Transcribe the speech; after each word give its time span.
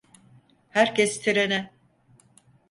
Herkes 0.69 1.19
trene! 1.21 1.73